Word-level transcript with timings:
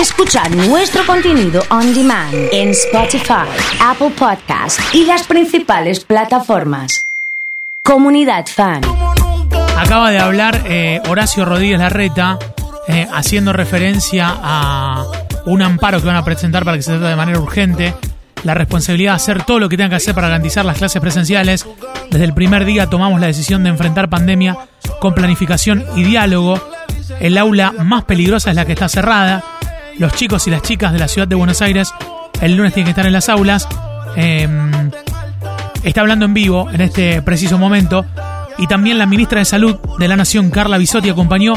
Escuchar 0.00 0.54
nuestro 0.54 1.06
contenido 1.06 1.62
on 1.70 1.94
demand 1.94 2.34
en 2.52 2.68
Spotify, 2.68 3.48
Apple 3.80 4.10
Podcast 4.10 4.78
y 4.92 5.06
las 5.06 5.26
principales 5.26 6.04
plataformas. 6.04 7.06
Comunidad 7.82 8.44
Fan. 8.46 8.82
Acaba 9.78 10.10
de 10.10 10.18
hablar 10.18 10.64
eh, 10.66 11.00
Horacio 11.08 11.46
Rodríguez 11.46 11.78
Larreta 11.78 12.38
eh, 12.88 13.06
haciendo 13.10 13.54
referencia 13.54 14.28
a 14.30 15.06
un 15.46 15.62
amparo 15.62 15.98
que 16.00 16.06
van 16.06 16.16
a 16.16 16.24
presentar 16.24 16.66
para 16.66 16.76
que 16.76 16.82
se 16.82 16.90
trate 16.90 17.06
de 17.06 17.16
manera 17.16 17.40
urgente. 17.40 17.94
La 18.44 18.52
responsabilidad 18.52 19.12
de 19.12 19.16
hacer 19.16 19.44
todo 19.44 19.58
lo 19.60 19.70
que 19.70 19.78
tengan 19.78 19.90
que 19.90 19.96
hacer 19.96 20.14
para 20.14 20.28
garantizar 20.28 20.66
las 20.66 20.76
clases 20.76 21.00
presenciales. 21.00 21.66
Desde 22.10 22.24
el 22.26 22.34
primer 22.34 22.66
día 22.66 22.86
tomamos 22.90 23.18
la 23.18 23.28
decisión 23.28 23.64
de 23.64 23.70
enfrentar 23.70 24.10
pandemia 24.10 24.58
con 25.00 25.14
planificación 25.14 25.86
y 25.96 26.04
diálogo. 26.04 26.60
El 27.18 27.38
aula 27.38 27.72
más 27.72 28.04
peligrosa 28.04 28.50
es 28.50 28.56
la 28.56 28.66
que 28.66 28.72
está 28.72 28.90
cerrada. 28.90 29.42
Los 29.98 30.12
chicos 30.12 30.46
y 30.46 30.50
las 30.50 30.62
chicas 30.62 30.92
de 30.92 30.98
la 30.98 31.08
ciudad 31.08 31.26
de 31.26 31.34
Buenos 31.34 31.62
Aires 31.62 31.92
el 32.40 32.56
lunes 32.56 32.74
tienen 32.74 32.86
que 32.86 32.90
estar 32.90 33.06
en 33.06 33.12
las 33.12 33.28
aulas. 33.28 33.68
Eh, 34.16 34.48
está 35.82 36.00
hablando 36.02 36.24
en 36.24 36.34
vivo 36.34 36.68
en 36.70 36.80
este 36.80 37.22
preciso 37.22 37.58
momento. 37.58 38.04
Y 38.58 38.66
también 38.66 38.98
la 38.98 39.06
ministra 39.06 39.38
de 39.38 39.44
Salud 39.44 39.76
de 39.98 40.08
la 40.08 40.16
Nación, 40.16 40.50
Carla 40.50 40.78
Bisotti, 40.78 41.10
acompañó 41.10 41.54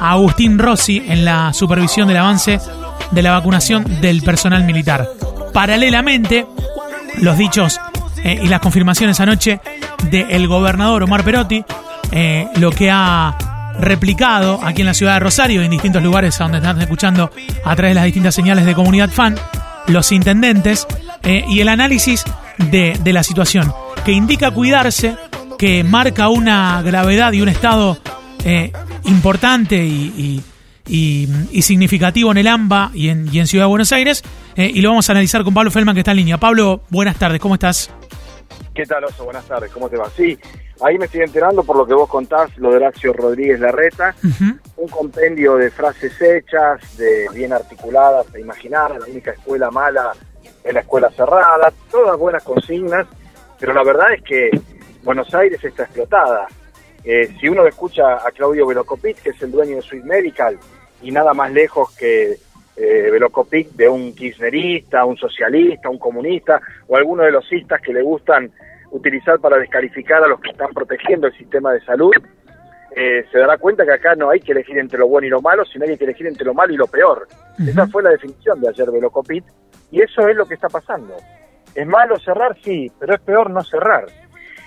a 0.00 0.10
Agustín 0.12 0.58
Rossi 0.58 1.02
en 1.06 1.24
la 1.24 1.52
supervisión 1.52 2.06
del 2.08 2.18
avance 2.18 2.60
de 3.10 3.22
la 3.22 3.32
vacunación 3.32 4.00
del 4.00 4.22
personal 4.22 4.64
militar. 4.64 5.08
Paralelamente, 5.52 6.46
los 7.20 7.38
dichos 7.38 7.80
eh, 8.22 8.40
y 8.42 8.48
las 8.48 8.60
confirmaciones 8.60 9.20
anoche 9.20 9.60
del 10.10 10.46
gobernador 10.48 11.02
Omar 11.02 11.24
Perotti, 11.24 11.64
eh, 12.12 12.48
lo 12.56 12.70
que 12.72 12.90
ha 12.90 13.36
replicado 13.78 14.60
aquí 14.62 14.82
en 14.82 14.86
la 14.86 14.94
ciudad 14.94 15.14
de 15.14 15.20
Rosario 15.20 15.62
y 15.62 15.64
en 15.64 15.70
distintos 15.70 16.02
lugares 16.02 16.40
a 16.40 16.44
donde 16.44 16.58
están 16.58 16.80
escuchando 16.80 17.30
a 17.64 17.76
través 17.76 17.90
de 17.90 17.94
las 17.94 18.04
distintas 18.04 18.34
señales 18.34 18.66
de 18.66 18.74
comunidad 18.74 19.10
fan, 19.10 19.36
los 19.88 20.12
intendentes 20.12 20.86
eh, 21.22 21.44
y 21.48 21.60
el 21.60 21.68
análisis 21.68 22.24
de, 22.58 22.98
de 23.02 23.12
la 23.12 23.22
situación, 23.22 23.72
que 24.04 24.12
indica 24.12 24.50
cuidarse, 24.50 25.16
que 25.58 25.84
marca 25.84 26.28
una 26.28 26.82
gravedad 26.82 27.32
y 27.32 27.40
un 27.40 27.48
estado 27.48 27.98
eh, 28.44 28.72
importante 29.04 29.84
y, 29.84 30.42
y, 30.86 31.62
significativo 31.62 32.30
en 32.30 32.38
el 32.38 32.46
AMBA 32.46 32.90
y 32.94 33.08
en, 33.08 33.34
en 33.34 33.46
Ciudad 33.46 33.64
de 33.64 33.68
Buenos 33.68 33.92
Aires. 33.92 34.22
Eh, 34.56 34.70
y 34.72 34.80
lo 34.82 34.90
vamos 34.90 35.08
a 35.08 35.12
analizar 35.12 35.42
con 35.42 35.54
Pablo 35.54 35.70
Feldman, 35.70 35.94
que 35.94 36.00
está 36.00 36.12
en 36.12 36.18
línea. 36.18 36.38
Pablo, 36.38 36.82
buenas 36.90 37.16
tardes, 37.16 37.40
¿cómo 37.40 37.54
estás? 37.54 37.90
¿Qué 38.74 38.84
tal, 38.86 39.04
Oso? 39.04 39.24
Buenas 39.24 39.46
tardes, 39.46 39.70
¿cómo 39.70 39.88
te 39.88 39.96
va? 39.96 40.10
Sí, 40.10 40.36
ahí 40.80 40.98
me 40.98 41.04
estoy 41.04 41.20
enterando 41.20 41.62
por 41.62 41.76
lo 41.76 41.86
que 41.86 41.94
vos 41.94 42.08
contás, 42.08 42.58
lo 42.58 42.70
de 42.70 42.76
Horacio 42.76 43.12
Rodríguez 43.12 43.60
Larreta, 43.60 44.16
uh 44.20 44.26
-huh. 44.26 44.58
un 44.78 44.88
compendio 44.88 45.54
de 45.54 45.70
frases 45.70 46.20
hechas, 46.20 46.96
de 46.96 47.28
bien 47.32 47.52
articuladas, 47.52 48.32
de 48.32 48.40
imaginar, 48.40 48.90
la 48.98 49.06
única 49.06 49.30
escuela 49.30 49.70
mala 49.70 50.12
es 50.64 50.74
la 50.74 50.80
escuela 50.80 51.08
cerrada, 51.10 51.72
todas 51.88 52.18
buenas 52.18 52.42
consignas, 52.42 53.06
pero 53.60 53.72
la 53.72 53.84
verdad 53.84 54.12
es 54.12 54.22
que 54.24 54.50
Buenos 55.04 55.32
Aires 55.32 55.62
está 55.62 55.84
explotada. 55.84 56.48
Eh, 57.04 57.32
si 57.38 57.48
uno 57.48 57.64
escucha 57.68 58.26
a 58.26 58.32
Claudio 58.32 58.66
Velocopit, 58.66 59.18
que 59.20 59.30
es 59.30 59.42
el 59.42 59.52
dueño 59.52 59.76
de 59.76 59.82
Swiss 59.82 60.04
Medical, 60.04 60.58
y 61.00 61.12
nada 61.12 61.32
más 61.32 61.52
lejos 61.52 61.94
que 61.94 62.38
eh, 62.76 63.08
Velocopit 63.10 63.70
de 63.72 63.88
un 63.88 64.14
kirchnerista, 64.14 65.04
un 65.04 65.16
socialista, 65.16 65.88
un 65.88 65.98
comunista, 65.98 66.60
o 66.88 66.96
alguno 66.96 67.22
de 67.22 67.30
los 67.30 67.48
cistas 67.48 67.80
que 67.80 67.92
le 67.92 68.02
gustan 68.02 68.50
utilizar 68.90 69.38
para 69.40 69.58
descalificar 69.58 70.22
a 70.22 70.28
los 70.28 70.40
que 70.40 70.50
están 70.50 70.72
protegiendo 70.72 71.26
el 71.26 71.36
sistema 71.36 71.72
de 71.72 71.80
salud, 71.80 72.12
eh, 72.96 73.24
se 73.30 73.38
dará 73.38 73.58
cuenta 73.58 73.84
que 73.84 73.92
acá 73.92 74.14
no 74.14 74.30
hay 74.30 74.40
que 74.40 74.52
elegir 74.52 74.78
entre 74.78 74.98
lo 74.98 75.08
bueno 75.08 75.26
y 75.26 75.30
lo 75.30 75.40
malo, 75.40 75.64
sino 75.64 75.84
hay 75.84 75.96
que 75.96 76.04
elegir 76.04 76.28
entre 76.28 76.44
lo 76.44 76.54
malo 76.54 76.72
y 76.72 76.76
lo 76.76 76.86
peor. 76.86 77.26
Uh 77.58 77.62
-huh. 77.62 77.68
Esa 77.68 77.86
fue 77.88 78.02
la 78.02 78.10
definición 78.10 78.60
de 78.60 78.68
ayer 78.68 78.90
Velocopit, 78.90 79.44
y 79.90 80.00
eso 80.00 80.28
es 80.28 80.36
lo 80.36 80.46
que 80.46 80.54
está 80.54 80.68
pasando. 80.68 81.16
¿Es 81.74 81.86
malo 81.86 82.18
cerrar? 82.20 82.56
Sí, 82.62 82.90
pero 83.00 83.14
es 83.14 83.20
peor 83.20 83.50
no 83.50 83.64
cerrar. 83.64 84.06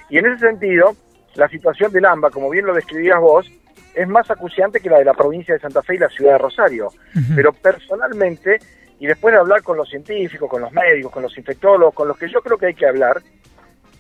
Y 0.09 0.17
en 0.17 0.25
ese 0.25 0.39
sentido, 0.39 0.91
la 1.35 1.47
situación 1.47 1.91
del 1.91 2.05
AMBA, 2.05 2.31
como 2.31 2.49
bien 2.49 2.65
lo 2.65 2.73
describías 2.73 3.19
vos, 3.19 3.49
es 3.97 4.07
más 4.07 4.29
acuciante 4.29 4.79
que 4.79 4.89
la 4.89 4.99
de 4.99 5.05
la 5.05 5.13
provincia 5.13 5.55
de 5.55 5.59
Santa 5.59 5.81
Fe 5.81 5.95
y 5.95 5.97
la 5.97 6.09
ciudad 6.09 6.33
de 6.33 6.37
Rosario. 6.37 6.87
Uh 6.87 7.19
-huh. 7.19 7.35
Pero 7.35 7.51
personalmente, 7.51 8.59
y 8.99 9.07
después 9.07 9.33
de 9.33 9.39
hablar 9.39 9.63
con 9.63 9.75
los 9.75 9.89
científicos, 9.89 10.47
con 10.47 10.61
los 10.61 10.71
médicos, 10.71 11.11
con 11.11 11.23
los 11.23 11.35
infectólogos, 11.35 11.95
con 11.95 12.07
los 12.07 12.17
que 12.17 12.29
yo 12.29 12.39
creo 12.41 12.57
que 12.59 12.67
hay 12.67 12.75
que 12.75 12.85
hablar, 12.85 13.21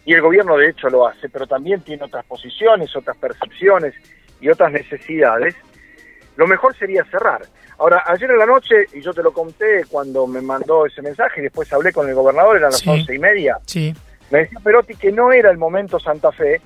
y 0.05 0.13
el 0.13 0.21
gobierno 0.21 0.55
de 0.55 0.69
hecho 0.69 0.87
lo 0.89 1.07
hace, 1.07 1.29
pero 1.29 1.47
también 1.47 1.81
tiene 1.81 2.03
otras 2.03 2.23
posiciones, 2.25 2.95
otras 2.95 3.17
percepciones 3.17 3.95
y 4.39 4.49
otras 4.49 4.71
necesidades, 4.71 5.55
lo 6.35 6.45
mejor 6.45 6.77
sería 6.77 7.03
cerrar. 7.05 7.41
Ahora, 7.79 8.03
ayer 8.05 8.29
en 8.29 8.37
la 8.37 8.45
noche, 8.45 8.85
y 8.93 9.01
yo 9.01 9.13
te 9.13 9.23
lo 9.23 9.33
conté 9.33 9.83
cuando 9.89 10.27
me 10.27 10.41
mandó 10.41 10.85
ese 10.85 11.01
mensaje, 11.01 11.41
y 11.41 11.43
después 11.45 11.73
hablé 11.73 11.91
con 11.91 12.07
el 12.07 12.13
gobernador, 12.13 12.55
eran 12.57 12.69
las 12.69 12.79
sí. 12.81 12.89
once 12.89 13.15
y 13.15 13.19
media, 13.19 13.57
sí. 13.65 13.95
me 14.29 14.39
decía 14.39 14.59
Perotti 14.63 14.95
que 14.95 15.11
no 15.11 15.31
era 15.31 15.49
el 15.49 15.57
momento 15.57 15.99
Santa 15.99 16.31
Fe, 16.31 16.61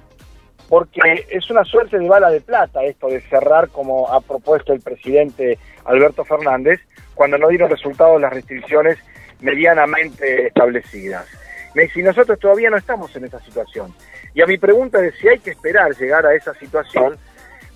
porque 0.72 1.02
es 1.30 1.50
una 1.50 1.66
suerte 1.66 2.00
de 2.00 2.08
bala 2.08 2.30
de 2.30 2.40
plata 2.40 2.82
esto 2.86 3.09
de 3.09 3.20
cerrar 3.20 3.68
como 3.68 4.08
ha 4.08 4.22
propuesto 4.22 4.72
el 4.72 4.80
presidente 4.80 5.59
Alberto 5.84 6.24
Fernández, 6.24 6.80
cuando 7.14 7.38
no 7.38 7.50
dieron 7.50 7.70
resultados 7.70 8.22
las 8.22 8.32
restricciones 8.32 8.98
medianamente 9.42 10.48
establecidas. 10.48 11.28
Me 11.76 11.84
dice, 11.84 12.02
nosotros 12.02 12.40
todavía 12.40 12.70
no 12.70 12.78
estamos 12.78 13.14
en 13.18 13.26
esa 13.26 13.42
situación. 13.42 13.94
Y 14.34 14.42
a 14.42 14.46
mi 14.46 14.58
pregunta 14.58 15.06
es 15.06 15.14
si 15.16 15.28
hay 15.28 15.40
que 15.40 15.50
esperar 15.50 15.92
llegar 15.94 16.26
a 16.26 16.34
esa 16.34 16.54
situación 16.54 17.18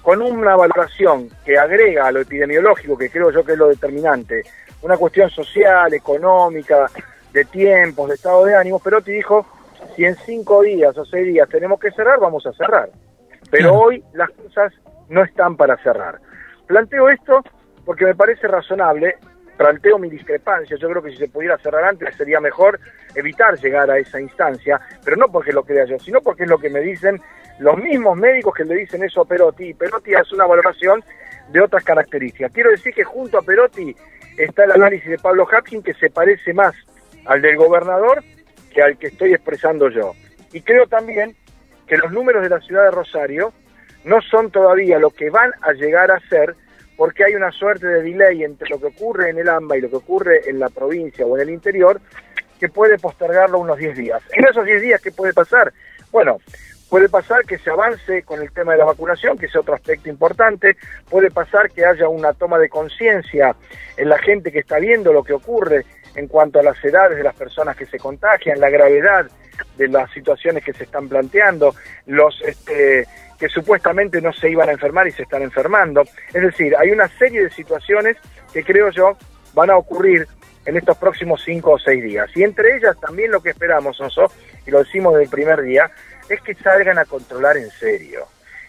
con 0.01 0.21
una 0.21 0.55
valoración 0.55 1.29
que 1.43 1.57
agrega 1.57 2.07
a 2.07 2.13
lo 2.13 2.21
epidemiológico, 2.21 2.97
que 2.97 3.09
creo 3.09 3.29
yo 3.29 3.43
que 3.43 3.51
es 3.51 3.57
lo 3.57 3.67
determinante, 3.67 4.43
una 4.83 4.95
cuestión 4.95 5.29
social, 5.29 5.93
económica, 5.93 6.89
de 7.33 7.43
tiempos, 7.43 8.07
de 8.07 8.15
estado 8.15 8.45
de 8.45 8.55
ánimo, 8.55 8.79
pero 8.79 9.01
te 9.01 9.11
dijo, 9.11 9.45
si 9.95 10.05
en 10.05 10.15
cinco 10.15 10.61
días 10.61 10.97
o 10.97 11.05
seis 11.05 11.25
días 11.27 11.47
tenemos 11.49 11.79
que 11.79 11.91
cerrar, 11.91 12.19
vamos 12.19 12.45
a 12.45 12.53
cerrar. 12.53 12.89
Pero 13.51 13.73
hoy 13.73 14.03
las 14.13 14.29
cosas 14.31 14.73
no 15.09 15.23
están 15.23 15.55
para 15.55 15.77
cerrar. 15.77 16.19
Planteo 16.67 17.09
esto 17.09 17.43
porque 17.85 18.05
me 18.05 18.15
parece 18.15 18.47
razonable, 18.47 19.17
planteo 19.57 19.99
mi 19.99 20.09
discrepancia, 20.09 20.75
yo 20.77 20.89
creo 20.89 21.03
que 21.03 21.11
si 21.11 21.17
se 21.17 21.29
pudiera 21.29 21.57
cerrar 21.59 21.83
antes 21.83 22.15
sería 22.15 22.39
mejor 22.39 22.79
evitar 23.13 23.57
llegar 23.59 23.89
a 23.91 23.97
esa 23.97 24.19
instancia, 24.19 24.81
pero 25.03 25.17
no 25.17 25.31
porque 25.31 25.53
lo 25.53 25.63
crea 25.63 25.85
yo, 25.85 25.99
sino 25.99 26.21
porque 26.21 26.43
es 26.43 26.49
lo 26.49 26.57
que 26.57 26.69
me 26.69 26.79
dicen 26.81 27.21
los 27.59 27.77
mismos 27.77 28.17
médicos 28.17 28.53
que 28.53 28.65
le 28.65 28.75
dicen 28.75 29.03
eso 29.03 29.21
a 29.21 29.25
Perotti, 29.25 29.69
y 29.69 29.73
Perotti 29.73 30.13
hace 30.13 30.35
una 30.35 30.45
valoración 30.45 31.03
de 31.49 31.61
otras 31.61 31.83
características. 31.83 32.51
Quiero 32.51 32.71
decir 32.71 32.93
que 32.93 33.03
junto 33.03 33.37
a 33.37 33.41
Perotti 33.41 33.95
está 34.37 34.65
el 34.65 34.71
análisis 34.71 35.09
de 35.09 35.19
Pablo 35.19 35.47
Hapkin 35.49 35.81
que 35.81 35.93
se 35.93 36.09
parece 36.09 36.53
más 36.53 36.75
al 37.25 37.41
del 37.41 37.55
gobernador 37.55 38.23
que 38.75 38.83
al 38.83 38.97
que 38.97 39.07
estoy 39.07 39.33
expresando 39.33 39.89
yo. 39.89 40.13
Y 40.51 40.61
creo 40.61 40.85
también 40.85 41.33
que 41.87 41.97
los 41.97 42.11
números 42.11 42.43
de 42.43 42.49
la 42.49 42.59
ciudad 42.59 42.83
de 42.83 42.91
Rosario 42.91 43.53
no 44.03 44.21
son 44.21 44.51
todavía 44.51 44.99
lo 44.99 45.11
que 45.11 45.29
van 45.29 45.51
a 45.61 45.71
llegar 45.71 46.11
a 46.11 46.19
ser 46.27 46.55
porque 46.97 47.23
hay 47.23 47.35
una 47.35 47.51
suerte 47.51 47.87
de 47.87 48.03
delay 48.03 48.43
entre 48.43 48.69
lo 48.69 48.79
que 48.79 48.87
ocurre 48.87 49.29
en 49.29 49.39
el 49.39 49.49
AMBA 49.49 49.77
y 49.77 49.81
lo 49.81 49.89
que 49.89 49.95
ocurre 49.95 50.49
en 50.49 50.59
la 50.59 50.69
provincia 50.69 51.25
o 51.25 51.35
en 51.35 51.43
el 51.43 51.49
interior 51.49 52.01
que 52.59 52.69
puede 52.69 52.97
postergarlo 52.97 53.59
unos 53.59 53.77
10 53.77 53.97
días. 53.97 54.21
En 54.33 54.45
esos 54.45 54.65
10 54.65 54.81
días, 54.81 55.01
¿qué 55.01 55.11
puede 55.11 55.33
pasar? 55.33 55.73
Bueno, 56.11 56.37
puede 56.89 57.09
pasar 57.09 57.43
que 57.45 57.57
se 57.57 57.69
avance 57.69 58.23
con 58.23 58.41
el 58.41 58.51
tema 58.51 58.73
de 58.73 58.79
la 58.79 58.85
vacunación, 58.85 59.37
que 59.37 59.47
es 59.47 59.55
otro 59.55 59.73
aspecto 59.73 60.09
importante, 60.09 60.77
puede 61.09 61.31
pasar 61.31 61.71
que 61.71 61.85
haya 61.85 62.07
una 62.07 62.33
toma 62.33 62.57
de 62.59 62.69
conciencia 62.69 63.55
en 63.97 64.09
la 64.09 64.17
gente 64.19 64.51
que 64.51 64.59
está 64.59 64.79
viendo 64.79 65.11
lo 65.11 65.23
que 65.23 65.33
ocurre 65.33 65.85
en 66.15 66.27
cuanto 66.27 66.59
a 66.59 66.63
las 66.63 66.83
edades 66.83 67.17
de 67.17 67.23
las 67.23 67.35
personas 67.35 67.75
que 67.75 67.85
se 67.85 67.97
contagian, 67.97 68.59
la 68.59 68.69
gravedad 68.69 69.27
de 69.77 69.87
las 69.87 70.11
situaciones 70.11 70.63
que 70.63 70.73
se 70.73 70.83
están 70.83 71.07
planteando, 71.07 71.75
los 72.05 72.41
este, 72.41 73.05
que 73.39 73.49
supuestamente 73.49 74.21
no 74.21 74.31
se 74.33 74.49
iban 74.49 74.69
a 74.69 74.73
enfermar 74.73 75.07
y 75.07 75.11
se 75.11 75.23
están 75.23 75.41
enfermando. 75.41 76.03
Es 76.33 76.41
decir, 76.41 76.75
hay 76.77 76.91
una 76.91 77.07
serie 77.17 77.43
de 77.43 77.49
situaciones 77.49 78.17
que 78.53 78.63
creo 78.63 78.89
yo 78.91 79.17
van 79.53 79.69
a 79.69 79.77
ocurrir 79.77 80.27
en 80.65 80.77
estos 80.77 80.97
próximos 80.97 81.41
cinco 81.43 81.73
o 81.73 81.79
seis 81.79 82.03
días. 82.03 82.29
Y 82.35 82.43
entre 82.43 82.77
ellas 82.77 82.99
también 82.99 83.31
lo 83.31 83.41
que 83.41 83.49
esperamos, 83.49 83.99
Oso, 84.01 84.31
y 84.65 84.71
lo 84.71 84.79
decimos 84.79 85.15
del 85.15 85.29
primer 85.29 85.61
día, 85.61 85.91
es 86.29 86.41
que 86.41 86.55
salgan 86.55 86.97
a 86.97 87.05
controlar 87.05 87.57
en 87.57 87.69
serio. 87.69 88.25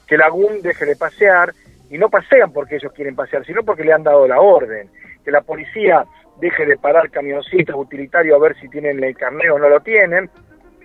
Que 0.06 0.16
la 0.16 0.28
GUM 0.28 0.60
deje 0.60 0.84
de 0.84 0.96
pasear, 0.96 1.54
y 1.88 1.98
no 1.98 2.08
pasean 2.08 2.52
porque 2.52 2.76
ellos 2.76 2.92
quieren 2.92 3.14
pasear, 3.14 3.44
sino 3.46 3.62
porque 3.62 3.84
le 3.84 3.92
han 3.92 4.02
dado 4.02 4.26
la 4.26 4.40
orden. 4.40 4.90
Que 5.24 5.30
la 5.30 5.40
policía 5.40 6.04
deje 6.40 6.66
de 6.66 6.76
parar 6.76 7.10
camioncitos 7.10 7.76
utilitarios 7.76 8.36
a 8.36 8.42
ver 8.42 8.56
si 8.60 8.68
tienen 8.68 9.02
el 9.02 9.16
carneo 9.16 9.54
o 9.54 9.58
no 9.58 9.68
lo 9.68 9.80
tienen, 9.80 10.30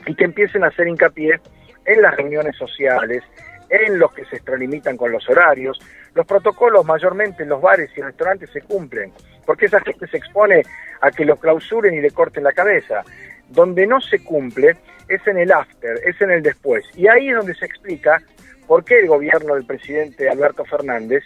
y 0.05 0.15
que 0.15 0.25
empiecen 0.25 0.63
a 0.63 0.67
hacer 0.67 0.87
hincapié 0.87 1.39
en 1.85 2.01
las 2.01 2.15
reuniones 2.15 2.55
sociales, 2.55 3.23
en 3.69 3.99
los 3.99 4.13
que 4.13 4.25
se 4.25 4.37
extralimitan 4.37 4.97
con 4.97 5.11
los 5.11 5.27
horarios. 5.29 5.79
Los 6.13 6.25
protocolos 6.25 6.85
mayormente 6.85 7.43
en 7.43 7.49
los 7.49 7.61
bares 7.61 7.89
y 7.95 8.01
restaurantes 8.01 8.49
se 8.51 8.61
cumplen, 8.61 9.11
porque 9.45 9.65
esa 9.65 9.79
gente 9.79 10.07
se 10.07 10.17
expone 10.17 10.63
a 11.01 11.11
que 11.11 11.25
los 11.25 11.39
clausuren 11.39 11.93
y 11.93 12.01
le 12.01 12.11
corten 12.11 12.43
la 12.43 12.51
cabeza. 12.51 13.03
Donde 13.47 13.87
no 13.87 13.99
se 14.01 14.23
cumple 14.23 14.77
es 15.07 15.25
en 15.27 15.37
el 15.37 15.51
after, 15.51 15.99
es 16.05 16.19
en 16.21 16.31
el 16.31 16.41
después. 16.41 16.85
Y 16.95 17.07
ahí 17.07 17.29
es 17.29 17.35
donde 17.35 17.55
se 17.55 17.65
explica 17.65 18.21
por 18.67 18.83
qué 18.83 18.99
el 18.99 19.07
gobierno 19.07 19.55
del 19.55 19.65
presidente 19.65 20.29
Alberto 20.29 20.63
Fernández 20.65 21.23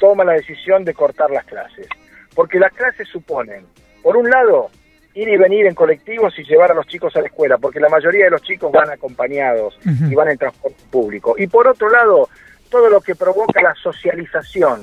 toma 0.00 0.24
la 0.24 0.32
decisión 0.32 0.84
de 0.84 0.94
cortar 0.94 1.30
las 1.30 1.44
clases. 1.44 1.86
Porque 2.34 2.58
las 2.58 2.72
clases 2.72 3.08
suponen, 3.08 3.64
por 4.02 4.16
un 4.16 4.28
lado, 4.28 4.70
ir 5.14 5.28
y 5.28 5.36
venir 5.36 5.66
en 5.66 5.74
colectivos 5.74 6.36
y 6.38 6.44
llevar 6.44 6.72
a 6.72 6.74
los 6.74 6.86
chicos 6.86 7.14
a 7.16 7.20
la 7.20 7.26
escuela, 7.26 7.58
porque 7.58 7.80
la 7.80 7.88
mayoría 7.88 8.24
de 8.24 8.32
los 8.32 8.42
chicos 8.42 8.72
van 8.72 8.90
acompañados 8.90 9.78
y 9.84 10.14
van 10.14 10.30
en 10.30 10.38
transporte 10.38 10.82
público. 10.90 11.34
Y 11.38 11.46
por 11.46 11.68
otro 11.68 11.88
lado, 11.88 12.28
todo 12.68 12.88
lo 12.90 13.00
que 13.00 13.14
provoca 13.14 13.62
la 13.62 13.74
socialización 13.74 14.82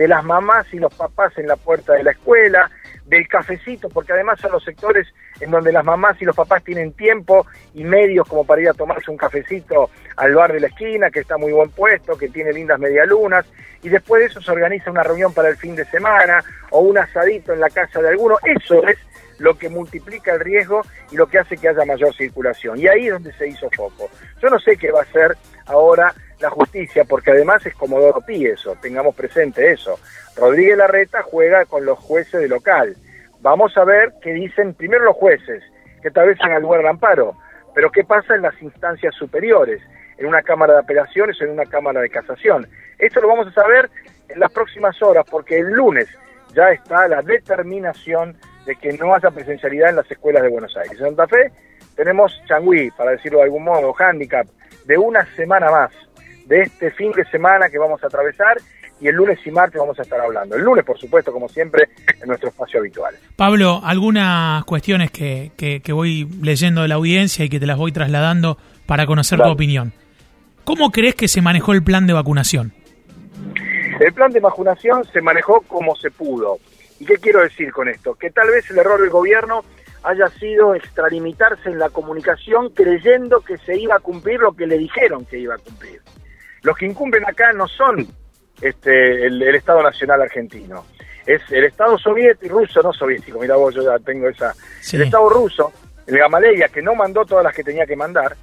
de 0.00 0.08
las 0.08 0.24
mamás 0.24 0.66
y 0.72 0.78
los 0.78 0.94
papás 0.94 1.36
en 1.36 1.46
la 1.46 1.56
puerta 1.56 1.92
de 1.92 2.02
la 2.02 2.12
escuela, 2.12 2.70
del 3.04 3.28
cafecito, 3.28 3.90
porque 3.90 4.14
además 4.14 4.40
son 4.40 4.52
los 4.52 4.64
sectores 4.64 5.06
en 5.40 5.50
donde 5.50 5.72
las 5.72 5.84
mamás 5.84 6.16
y 6.22 6.24
los 6.24 6.34
papás 6.34 6.64
tienen 6.64 6.94
tiempo 6.94 7.46
y 7.74 7.84
medios 7.84 8.26
como 8.26 8.46
para 8.46 8.62
ir 8.62 8.70
a 8.70 8.72
tomarse 8.72 9.10
un 9.10 9.18
cafecito 9.18 9.90
al 10.16 10.34
bar 10.34 10.54
de 10.54 10.60
la 10.60 10.68
esquina, 10.68 11.10
que 11.10 11.20
está 11.20 11.36
muy 11.36 11.52
buen 11.52 11.68
puesto, 11.68 12.16
que 12.16 12.30
tiene 12.30 12.50
lindas 12.50 12.78
medialunas, 12.78 13.44
y 13.82 13.90
después 13.90 14.20
de 14.20 14.26
eso 14.28 14.40
se 14.40 14.50
organiza 14.50 14.90
una 14.90 15.02
reunión 15.02 15.34
para 15.34 15.50
el 15.50 15.58
fin 15.58 15.76
de 15.76 15.84
semana 15.84 16.42
o 16.70 16.80
un 16.80 16.96
asadito 16.96 17.52
en 17.52 17.60
la 17.60 17.68
casa 17.68 18.00
de 18.00 18.08
alguno. 18.08 18.38
Eso 18.42 18.82
es 18.88 18.96
lo 19.38 19.58
que 19.58 19.68
multiplica 19.68 20.32
el 20.32 20.40
riesgo 20.40 20.80
y 21.10 21.16
lo 21.16 21.26
que 21.26 21.40
hace 21.40 21.58
que 21.58 21.68
haya 21.68 21.84
mayor 21.84 22.14
circulación. 22.14 22.78
Y 22.78 22.88
ahí 22.88 23.08
es 23.08 23.12
donde 23.12 23.34
se 23.34 23.48
hizo 23.48 23.68
foco. 23.76 24.08
Yo 24.40 24.48
no 24.48 24.58
sé 24.60 24.78
qué 24.78 24.90
va 24.92 25.00
a 25.00 25.02
hacer 25.02 25.36
ahora 25.66 26.14
la 26.40 26.50
justicia, 26.50 27.04
porque 27.04 27.30
además 27.30 27.64
es 27.66 27.74
Comodoro 27.74 28.20
Pi 28.20 28.46
eso, 28.46 28.76
tengamos 28.80 29.14
presente 29.14 29.72
eso. 29.72 29.98
Rodríguez 30.36 30.78
Larreta 30.78 31.22
juega 31.22 31.64
con 31.66 31.84
los 31.84 31.98
jueces 31.98 32.40
de 32.40 32.48
local. 32.48 32.96
Vamos 33.40 33.76
a 33.76 33.84
ver 33.84 34.12
qué 34.22 34.32
dicen 34.32 34.74
primero 34.74 35.04
los 35.04 35.16
jueces, 35.16 35.62
que 36.02 36.10
tal 36.10 36.28
vez 36.28 36.38
el 36.42 36.62
lugar 36.62 36.82
de 36.82 36.88
amparo, 36.88 37.36
pero 37.74 37.90
qué 37.90 38.04
pasa 38.04 38.34
en 38.34 38.42
las 38.42 38.60
instancias 38.62 39.14
superiores, 39.14 39.80
en 40.18 40.26
una 40.26 40.42
Cámara 40.42 40.74
de 40.74 40.80
Apelaciones 40.80 41.40
o 41.40 41.44
en 41.44 41.50
una 41.50 41.66
Cámara 41.66 42.00
de 42.00 42.10
Casación. 42.10 42.66
Esto 42.98 43.20
lo 43.20 43.28
vamos 43.28 43.48
a 43.48 43.52
saber 43.52 43.90
en 44.28 44.40
las 44.40 44.52
próximas 44.52 45.00
horas, 45.02 45.24
porque 45.30 45.58
el 45.58 45.70
lunes 45.70 46.08
ya 46.54 46.70
está 46.70 47.08
la 47.08 47.22
determinación 47.22 48.36
de 48.66 48.76
que 48.76 48.92
no 48.92 49.14
haya 49.14 49.30
presencialidad 49.30 49.90
en 49.90 49.96
las 49.96 50.10
escuelas 50.10 50.42
de 50.42 50.48
Buenos 50.48 50.76
Aires. 50.76 50.92
En 50.92 51.06
Santa 51.06 51.26
Fe 51.26 51.50
tenemos 51.96 52.40
changüí, 52.46 52.90
para 52.92 53.12
decirlo 53.12 53.38
de 53.38 53.44
algún 53.44 53.64
modo, 53.64 53.94
handicap, 53.98 54.46
de 54.84 54.98
una 54.98 55.24
semana 55.36 55.70
más, 55.70 55.92
de 56.50 56.62
este 56.62 56.90
fin 56.90 57.12
de 57.12 57.24
semana 57.26 57.70
que 57.70 57.78
vamos 57.78 58.02
a 58.02 58.08
atravesar 58.08 58.58
y 59.00 59.06
el 59.06 59.14
lunes 59.14 59.38
y 59.46 59.50
martes 59.52 59.80
vamos 59.80 59.98
a 59.98 60.02
estar 60.02 60.20
hablando. 60.20 60.56
El 60.56 60.62
lunes, 60.62 60.84
por 60.84 60.98
supuesto, 60.98 61.32
como 61.32 61.48
siempre, 61.48 61.88
en 62.20 62.26
nuestro 62.26 62.50
espacio 62.50 62.80
habitual. 62.80 63.14
Pablo, 63.36 63.80
algunas 63.82 64.64
cuestiones 64.64 65.12
que, 65.12 65.52
que, 65.56 65.92
voy 65.92 66.28
leyendo 66.42 66.82
de 66.82 66.88
la 66.88 66.96
audiencia 66.96 67.44
y 67.44 67.48
que 67.48 67.60
te 67.60 67.66
las 67.66 67.78
voy 67.78 67.92
trasladando 67.92 68.58
para 68.84 69.06
conocer 69.06 69.38
tu 69.38 69.48
opinión. 69.48 69.92
¿Cómo 70.64 70.90
crees 70.90 71.14
que 71.14 71.28
se 71.28 71.40
manejó 71.40 71.72
el 71.72 71.82
plan 71.82 72.06
de 72.06 72.12
vacunación? 72.12 72.72
El 74.00 74.12
plan 74.12 74.32
de 74.32 74.40
vacunación 74.40 75.04
se 75.04 75.20
manejó 75.22 75.60
como 75.62 75.94
se 75.94 76.10
pudo. 76.10 76.58
¿Y 76.98 77.06
qué 77.06 77.14
quiero 77.14 77.42
decir 77.42 77.72
con 77.72 77.88
esto? 77.88 78.14
Que 78.14 78.30
tal 78.30 78.48
vez 78.48 78.68
el 78.70 78.78
error 78.78 79.00
del 79.00 79.10
gobierno 79.10 79.62
haya 80.02 80.28
sido 80.30 80.74
extralimitarse 80.74 81.70
en 81.70 81.78
la 81.78 81.90
comunicación 81.90 82.70
creyendo 82.70 83.40
que 83.40 83.56
se 83.58 83.78
iba 83.78 83.94
a 83.94 84.00
cumplir 84.00 84.40
lo 84.40 84.52
que 84.52 84.66
le 84.66 84.78
dijeron 84.78 85.24
que 85.24 85.38
iba 85.38 85.54
a 85.54 85.58
cumplir. 85.58 86.00
Los 86.62 86.76
que 86.76 86.86
incumplen 86.86 87.24
acá 87.26 87.52
no 87.52 87.66
son 87.66 88.06
este, 88.60 89.26
el, 89.26 89.42
Estado 89.54 89.82
Nacional 89.82 90.22
argentino, 90.22 90.84
es 91.26 91.40
el 91.50 91.64
Estado 91.64 91.98
soviético, 91.98 92.58
ruso, 92.58 92.82
no 92.82 92.92
soviético, 92.92 93.38
mira 93.40 93.56
vos, 93.56 93.74
yo 93.74 93.82
ya 93.82 93.98
tengo 93.98 94.28
esa, 94.28 94.54
el 94.92 95.02
Estado 95.02 95.28
ruso, 95.28 95.72
el 96.06 96.18
Gamaleya, 96.18 96.68
que 96.68 96.82
no 96.82 96.94
mandó 96.94 97.24
todas 97.24 97.44
las 97.44 97.54
que 97.54 97.64
tenía 97.64 97.86
que 97.86 97.96
mandar, 97.96 98.36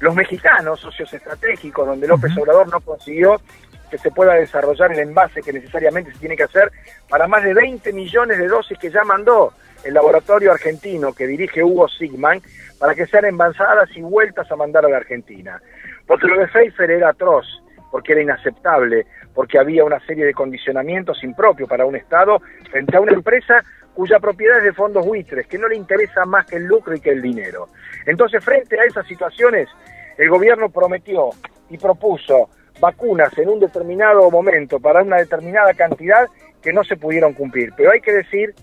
los 0.00 0.14
mexicanos, 0.14 0.80
socios 0.80 1.12
estratégicos, 1.12 1.86
donde 1.86 2.08
López 2.08 2.36
Obrador 2.36 2.68
no 2.68 2.80
consiguió 2.80 3.40
que 3.88 3.98
se 3.98 4.10
pueda 4.10 4.34
desarrollar 4.34 4.90
el 4.92 4.98
envase 5.00 5.42
que 5.42 5.52
necesariamente 5.52 6.12
se 6.12 6.18
tiene 6.18 6.36
que 6.36 6.44
hacer 6.44 6.72
para 7.08 7.28
más 7.28 7.44
de 7.44 7.54
20 7.54 7.92
millones 7.92 8.38
de 8.38 8.48
dosis 8.48 8.78
que 8.78 8.90
ya 8.90 9.04
mandó 9.04 9.52
el 9.84 9.94
laboratorio 9.94 10.50
argentino 10.50 11.12
que 11.12 11.26
dirige 11.26 11.62
Hugo 11.62 11.88
Sigman 11.88 12.40
para 12.78 12.94
que 12.94 13.06
sean 13.06 13.26
envasadas 13.26 13.90
y 13.94 14.00
vueltas 14.00 14.50
a 14.50 14.56
mandar 14.56 14.84
a 14.86 14.88
la 14.88 14.96
Argentina. 14.96 15.60
Porque 16.06 16.26
lo 16.26 16.40
de 16.40 16.48
Pfeiffer 16.48 16.90
era 16.90 17.10
atroz, 17.10 17.46
porque 17.92 18.12
era 18.12 18.22
inaceptable, 18.22 19.06
porque 19.34 19.58
había 19.58 19.84
una 19.84 20.00
serie 20.06 20.24
de 20.24 20.32
condicionamientos 20.32 21.22
impropios 21.22 21.68
para 21.68 21.84
un 21.84 21.94
Estado 21.94 22.40
frente 22.70 22.96
a 22.96 23.00
una 23.00 23.12
empresa 23.12 23.62
cuya 23.94 24.18
propiedad 24.18 24.58
es 24.58 24.64
de 24.64 24.72
fondos 24.72 25.04
buitres, 25.04 25.46
que 25.46 25.58
no 25.58 25.68
le 25.68 25.76
interesa 25.76 26.24
más 26.24 26.46
que 26.46 26.56
el 26.56 26.64
lucro 26.64 26.94
y 26.94 27.00
que 27.00 27.10
el 27.10 27.20
dinero. 27.20 27.68
Entonces, 28.06 28.42
frente 28.42 28.80
a 28.80 28.84
esas 28.84 29.06
situaciones, 29.06 29.68
el 30.16 30.30
gobierno 30.30 30.70
prometió 30.70 31.30
y 31.68 31.76
propuso 31.76 32.48
vacunas 32.80 33.36
en 33.36 33.50
un 33.50 33.60
determinado 33.60 34.30
momento 34.30 34.80
para 34.80 35.02
una 35.02 35.18
determinada 35.18 35.74
cantidad 35.74 36.26
que 36.62 36.72
no 36.72 36.84
se 36.84 36.96
pudieron 36.96 37.34
cumplir. 37.34 37.74
Pero 37.76 37.92
hay 37.92 38.00
que 38.00 38.12
decir 38.12 38.54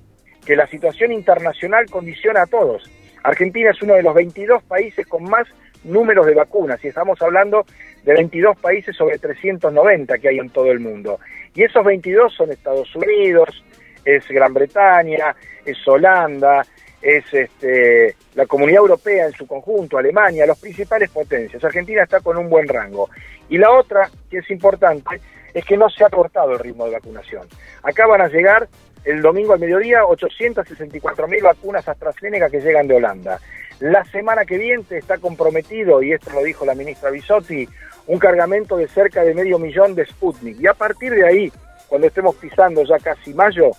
que 0.43 0.55
la 0.55 0.65
situación 0.65 1.11
internacional 1.11 1.85
condiciona 1.91 2.41
a 2.41 2.47
todos. 2.47 2.89
Argentina 3.23 3.69
es 3.69 3.81
uno 3.83 3.93
de 3.93 4.01
los 4.01 4.15
22 4.15 4.63
países 4.63 5.05
con 5.05 5.23
más 5.25 5.47
números 5.83 6.25
de 6.25 6.33
vacunas 6.33 6.83
y 6.83 6.87
estamos 6.87 7.21
hablando 7.21 7.65
de 8.03 8.13
22 8.13 8.57
países 8.57 8.95
sobre 8.95 9.17
390 9.17 10.17
que 10.17 10.29
hay 10.29 10.39
en 10.39 10.49
todo 10.49 10.71
el 10.71 10.79
mundo. 10.79 11.19
Y 11.55 11.63
esos 11.63 11.83
22 11.83 12.33
son 12.33 12.51
Estados 12.51 12.93
Unidos, 12.95 13.63
es 14.05 14.27
Gran 14.27 14.53
Bretaña, 14.53 15.35
es 15.65 15.77
Holanda, 15.87 16.63
es 17.01 17.23
este, 17.33 18.15
la 18.35 18.45
Comunidad 18.45 18.79
Europea 18.79 19.25
en 19.27 19.33
su 19.33 19.47
conjunto, 19.47 19.97
Alemania, 19.97 20.45
las 20.45 20.59
principales 20.59 21.09
potencias. 21.09 21.63
Argentina 21.63 22.03
está 22.03 22.19
con 22.19 22.37
un 22.37 22.49
buen 22.49 22.67
rango. 22.67 23.09
Y 23.49 23.57
la 23.57 23.71
otra, 23.71 24.09
que 24.29 24.39
es 24.39 24.49
importante, 24.51 25.19
es 25.53 25.65
que 25.65 25.77
no 25.77 25.89
se 25.89 26.03
ha 26.03 26.09
cortado 26.09 26.53
el 26.53 26.59
ritmo 26.59 26.85
de 26.85 26.91
vacunación. 26.91 27.47
Acá 27.83 28.05
van 28.05 28.21
a 28.21 28.27
llegar 28.27 28.67
el 29.05 29.21
domingo 29.21 29.53
al 29.53 29.59
mediodía 29.59 30.05
864 30.05 31.27
mil 31.27 31.41
vacunas 31.41 31.87
AstraZeneca 31.87 32.49
que 32.49 32.61
llegan 32.61 32.87
de 32.87 32.95
Holanda. 32.95 33.39
La 33.79 34.03
semana 34.05 34.45
que 34.45 34.57
viene 34.57 34.83
está 34.89 35.17
comprometido, 35.17 36.03
y 36.03 36.11
esto 36.11 36.31
lo 36.31 36.43
dijo 36.43 36.65
la 36.65 36.75
ministra 36.75 37.09
Bisotti, 37.09 37.67
un 38.07 38.19
cargamento 38.19 38.75
de 38.75 38.87
cerca 38.87 39.23
de 39.23 39.33
medio 39.33 39.57
millón 39.57 39.95
de 39.95 40.05
Sputnik. 40.05 40.59
Y 40.59 40.67
a 40.67 40.73
partir 40.73 41.13
de 41.13 41.25
ahí, 41.25 41.51
cuando 41.87 42.07
estemos 42.07 42.35
pisando 42.35 42.83
ya 42.83 42.97
casi 42.99 43.33
mayo, 43.33 43.71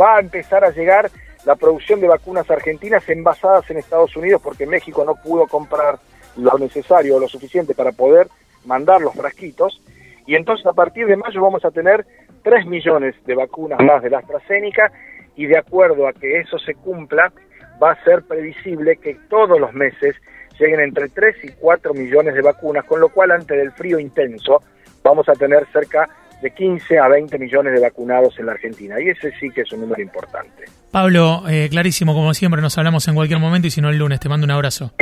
va 0.00 0.16
a 0.16 0.20
empezar 0.20 0.64
a 0.64 0.70
llegar 0.70 1.10
la 1.44 1.56
producción 1.56 2.00
de 2.00 2.08
vacunas 2.08 2.50
argentinas 2.50 3.08
envasadas 3.08 3.68
en 3.70 3.78
Estados 3.78 4.16
Unidos 4.16 4.40
porque 4.42 4.66
México 4.66 5.04
no 5.04 5.16
pudo 5.16 5.46
comprar 5.46 5.98
lo 6.36 6.56
necesario 6.58 7.16
o 7.16 7.20
lo 7.20 7.28
suficiente 7.28 7.74
para 7.74 7.92
poder 7.92 8.28
mandar 8.64 9.00
los 9.00 9.14
frasquitos. 9.14 9.82
Y 10.26 10.36
entonces 10.36 10.64
a 10.66 10.72
partir 10.72 11.06
de 11.06 11.16
mayo 11.16 11.42
vamos 11.42 11.64
a 11.64 11.70
tener 11.70 12.06
3 12.42 12.66
millones 12.66 13.14
de 13.24 13.34
vacunas 13.34 13.78
más 13.82 14.02
de 14.02 14.10
la 14.10 14.18
AstraZeneca 14.18 14.92
y 15.36 15.46
de 15.46 15.58
acuerdo 15.58 16.06
a 16.06 16.12
que 16.12 16.40
eso 16.40 16.58
se 16.58 16.74
cumpla, 16.74 17.32
va 17.82 17.92
a 17.92 18.04
ser 18.04 18.22
previsible 18.22 18.96
que 18.96 19.16
todos 19.28 19.58
los 19.58 19.72
meses 19.72 20.16
lleguen 20.58 20.80
entre 20.80 21.08
3 21.08 21.36
y 21.44 21.48
4 21.58 21.94
millones 21.94 22.34
de 22.34 22.42
vacunas, 22.42 22.84
con 22.84 23.00
lo 23.00 23.08
cual 23.08 23.30
antes 23.30 23.56
del 23.56 23.72
frío 23.72 23.98
intenso 23.98 24.62
vamos 25.02 25.28
a 25.28 25.32
tener 25.32 25.66
cerca 25.72 26.08
de 26.42 26.50
15 26.50 26.98
a 26.98 27.08
20 27.08 27.38
millones 27.38 27.72
de 27.72 27.80
vacunados 27.80 28.38
en 28.38 28.46
la 28.46 28.52
Argentina. 28.52 29.00
Y 29.00 29.08
ese 29.08 29.32
sí 29.38 29.48
que 29.50 29.62
es 29.62 29.72
un 29.72 29.82
número 29.82 30.02
importante. 30.02 30.64
Pablo, 30.90 31.44
eh, 31.48 31.68
clarísimo, 31.70 32.14
como 32.14 32.34
siempre, 32.34 32.60
nos 32.60 32.76
hablamos 32.76 33.06
en 33.08 33.14
cualquier 33.14 33.38
momento 33.38 33.68
y 33.68 33.70
si 33.70 33.80
no 33.80 33.88
el 33.88 33.98
lunes. 33.98 34.20
Te 34.20 34.28
mando 34.28 34.44
un 34.44 34.50
abrazo. 34.50 34.92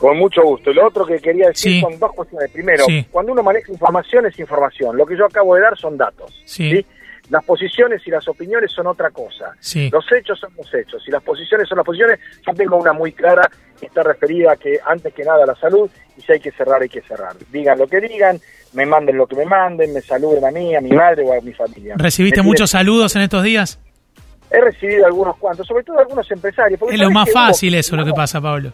Con 0.00 0.16
mucho 0.16 0.42
gusto. 0.42 0.72
Lo 0.72 0.86
otro 0.86 1.04
que 1.04 1.18
quería 1.18 1.48
decir 1.48 1.82
son 1.82 1.98
dos 1.98 2.12
cuestiones. 2.14 2.50
Primero, 2.50 2.84
cuando 3.10 3.32
uno 3.32 3.42
maneja 3.42 3.70
información 3.70 4.24
es 4.24 4.38
información. 4.38 4.96
Lo 4.96 5.04
que 5.04 5.14
yo 5.14 5.26
acabo 5.26 5.54
de 5.54 5.60
dar 5.60 5.76
son 5.76 5.98
datos. 5.98 6.32
Sí. 6.46 6.84
Las 7.28 7.44
posiciones 7.44 8.00
y 8.06 8.10
las 8.10 8.26
opiniones 8.26 8.72
son 8.72 8.86
otra 8.86 9.10
cosa. 9.10 9.54
Los 9.92 10.10
hechos 10.10 10.40
son 10.40 10.50
los 10.56 10.72
hechos 10.72 11.02
y 11.06 11.10
las 11.10 11.22
posiciones 11.22 11.68
son 11.68 11.76
las 11.76 11.84
posiciones. 11.84 12.18
Yo 12.46 12.54
tengo 12.54 12.78
una 12.78 12.94
muy 12.94 13.12
clara 13.12 13.48
que 13.78 13.86
está 13.86 14.02
referida 14.02 14.52
a 14.52 14.56
que 14.56 14.80
antes 14.84 15.12
que 15.12 15.22
nada 15.22 15.44
la 15.44 15.54
salud 15.54 15.90
y 16.16 16.22
si 16.22 16.32
hay 16.32 16.40
que 16.40 16.50
cerrar 16.50 16.80
hay 16.80 16.88
que 16.88 17.02
cerrar. 17.02 17.36
Digan 17.52 17.78
lo 17.78 17.86
que 17.86 18.00
digan, 18.00 18.40
me 18.72 18.86
manden 18.86 19.18
lo 19.18 19.26
que 19.26 19.36
me 19.36 19.44
manden, 19.44 19.92
me 19.92 20.00
saluden 20.00 20.44
a 20.46 20.50
mí, 20.50 20.74
a 20.74 20.80
mi 20.80 20.92
madre 20.92 21.22
o 21.24 21.34
a 21.34 21.40
mi 21.42 21.52
familia. 21.52 21.94
¿Recibiste 21.98 22.40
muchos 22.40 22.70
saludos 22.70 23.14
en 23.16 23.22
estos 23.22 23.44
días? 23.44 23.78
He 24.50 24.60
recibido 24.62 25.04
algunos 25.04 25.36
cuantos, 25.36 25.66
sobre 25.66 25.84
todo 25.84 25.98
algunos 25.98 26.28
empresarios. 26.30 26.80
Es 26.90 26.98
lo 26.98 27.10
más 27.10 27.30
fácil 27.30 27.74
eso 27.74 27.96
lo 27.96 28.04
que 28.06 28.12
pasa, 28.12 28.40
Pablo. 28.40 28.72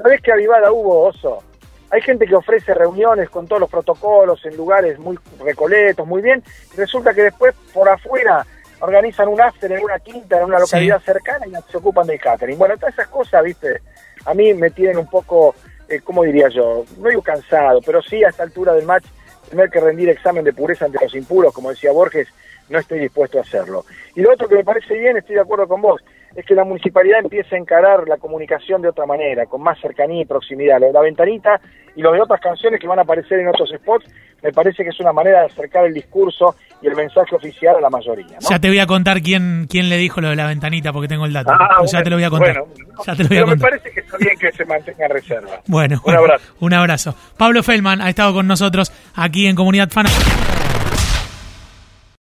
¿Sabés 0.00 0.20
qué 0.22 0.30
avivada 0.30 0.70
hubo, 0.70 1.06
Oso? 1.06 1.42
Hay 1.90 2.00
gente 2.02 2.24
que 2.24 2.36
ofrece 2.36 2.72
reuniones 2.72 3.28
con 3.30 3.48
todos 3.48 3.58
los 3.58 3.68
protocolos 3.68 4.44
en 4.44 4.56
lugares 4.56 4.96
muy 5.00 5.18
recoletos, 5.40 6.06
muy 6.06 6.22
bien, 6.22 6.40
y 6.72 6.76
resulta 6.76 7.12
que 7.12 7.22
después 7.22 7.52
por 7.74 7.88
afuera 7.88 8.46
organizan 8.78 9.26
un 9.26 9.40
after 9.40 9.72
en 9.72 9.82
una 9.82 9.98
quinta, 9.98 10.38
en 10.38 10.44
una 10.44 10.60
localidad 10.60 11.00
cercana 11.00 11.48
y 11.48 11.52
se 11.68 11.78
ocupan 11.78 12.06
del 12.06 12.20
catering. 12.20 12.56
Bueno, 12.56 12.76
todas 12.76 12.94
esas 12.94 13.08
cosas, 13.08 13.42
viste, 13.42 13.82
a 14.24 14.34
mí 14.34 14.54
me 14.54 14.70
tienen 14.70 14.98
un 14.98 15.10
poco, 15.10 15.56
eh, 15.88 16.00
¿cómo 16.04 16.22
diría 16.22 16.48
yo? 16.48 16.84
No 16.98 17.08
digo 17.08 17.22
cansado, 17.22 17.80
pero 17.84 18.00
sí 18.00 18.22
a 18.22 18.28
esta 18.28 18.44
altura 18.44 18.74
del 18.74 18.86
match 18.86 19.06
tener 19.50 19.68
que 19.68 19.80
rendir 19.80 20.10
examen 20.10 20.44
de 20.44 20.52
pureza 20.52 20.84
ante 20.84 21.02
los 21.02 21.14
impuros, 21.16 21.52
como 21.52 21.70
decía 21.70 21.90
Borges, 21.90 22.28
no 22.68 22.78
estoy 22.78 23.00
dispuesto 23.00 23.38
a 23.38 23.42
hacerlo. 23.42 23.84
Y 24.14 24.20
lo 24.20 24.32
otro 24.32 24.46
que 24.46 24.54
me 24.54 24.64
parece 24.64 24.94
bien, 24.94 25.16
estoy 25.16 25.34
de 25.34 25.40
acuerdo 25.40 25.66
con 25.66 25.80
vos, 25.80 26.00
es 26.38 26.46
que 26.46 26.54
la 26.54 26.62
municipalidad 26.62 27.18
empiece 27.18 27.56
a 27.56 27.58
encarar 27.58 28.06
la 28.06 28.16
comunicación 28.16 28.80
de 28.80 28.88
otra 28.88 29.06
manera, 29.06 29.46
con 29.46 29.60
más 29.60 29.76
cercanía 29.80 30.22
y 30.22 30.24
proximidad. 30.24 30.78
Lo 30.78 30.86
de 30.86 30.92
la 30.92 31.00
ventanita 31.00 31.60
y 31.96 32.00
lo 32.00 32.12
de 32.12 32.20
otras 32.20 32.40
canciones 32.40 32.78
que 32.80 32.86
van 32.86 33.00
a 33.00 33.02
aparecer 33.02 33.40
en 33.40 33.48
otros 33.48 33.70
spots, 33.76 34.06
me 34.40 34.52
parece 34.52 34.84
que 34.84 34.90
es 34.90 35.00
una 35.00 35.12
manera 35.12 35.40
de 35.40 35.46
acercar 35.46 35.86
el 35.86 35.92
discurso 35.92 36.54
y 36.80 36.86
el 36.86 36.94
mensaje 36.94 37.34
oficial 37.34 37.74
a 37.74 37.80
la 37.80 37.90
mayoría. 37.90 38.38
Ya 38.38 38.60
te 38.60 38.68
voy 38.68 38.78
a 38.78 38.86
contar 38.86 39.20
quién, 39.20 39.66
quién 39.68 39.88
le 39.88 39.96
dijo 39.96 40.20
lo 40.20 40.28
de 40.28 40.36
la 40.36 40.46
ventanita, 40.46 40.92
porque 40.92 41.08
tengo 41.08 41.26
el 41.26 41.32
dato. 41.32 41.50
Ah, 41.50 41.82
ya 41.84 42.04
te 42.04 42.10
lo 42.10 42.14
voy 42.14 42.24
a 42.24 42.30
contar. 42.30 42.62
ya 43.04 43.16
te 43.16 43.22
lo 43.24 43.28
voy 43.30 43.38
a 43.38 43.40
contar. 43.40 43.58
me 43.58 43.78
parece 43.78 43.90
que 43.90 44.00
está 44.00 44.16
bien 44.18 44.38
que 44.38 44.52
se 44.52 44.64
mantenga 44.64 45.06
en 45.06 45.10
reserva. 45.10 45.60
Bueno, 45.66 46.00
un 46.04 46.14
abrazo. 46.14 46.54
Un 46.60 46.72
abrazo. 46.72 47.14
Pablo 47.36 47.64
Feldman 47.64 48.00
ha 48.00 48.10
estado 48.10 48.32
con 48.32 48.46
nosotros 48.46 48.92
aquí 49.16 49.48
en 49.48 49.56
Comunidad 49.56 49.88
Fan. 49.88 50.06